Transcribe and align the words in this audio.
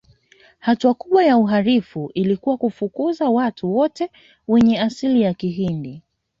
Hatua 0.59 0.93
kubwa 0.93 1.23
ya 1.25 1.37
uharibifu 1.37 2.11
ilikuwa 2.13 2.57
kufukuza 2.57 3.29
watu 3.29 3.75
wote 3.75 4.11
wenye 4.47 4.79
asili 4.79 5.21
ya 5.21 5.33
Kihindi 5.33 6.01